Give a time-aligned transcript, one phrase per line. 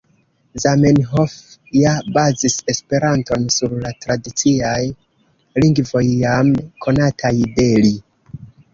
[0.61, 1.35] Zamenhof
[1.81, 4.81] ja bazis Esperanton sur la tradiciaj
[5.63, 6.53] lingvoj jam
[6.89, 7.97] konataj de li.